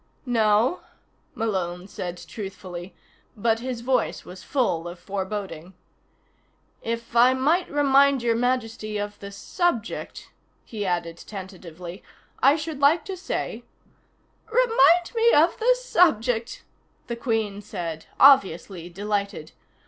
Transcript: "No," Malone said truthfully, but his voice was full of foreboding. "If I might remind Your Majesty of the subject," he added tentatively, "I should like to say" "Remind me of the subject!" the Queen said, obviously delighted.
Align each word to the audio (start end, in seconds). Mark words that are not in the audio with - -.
"No," 0.25 0.79
Malone 1.35 1.87
said 1.87 2.17
truthfully, 2.17 2.95
but 3.37 3.59
his 3.59 3.81
voice 3.81 4.25
was 4.25 4.41
full 4.41 4.87
of 4.87 4.97
foreboding. 4.97 5.75
"If 6.81 7.15
I 7.15 7.35
might 7.35 7.69
remind 7.69 8.23
Your 8.23 8.33
Majesty 8.35 8.97
of 8.97 9.19
the 9.19 9.31
subject," 9.31 10.31
he 10.65 10.87
added 10.87 11.17
tentatively, 11.17 12.01
"I 12.41 12.55
should 12.55 12.79
like 12.79 13.05
to 13.05 13.15
say" 13.15 13.63
"Remind 14.51 15.11
me 15.15 15.33
of 15.33 15.59
the 15.59 15.75
subject!" 15.79 16.63
the 17.05 17.15
Queen 17.15 17.61
said, 17.61 18.07
obviously 18.19 18.89
delighted. 18.89 19.51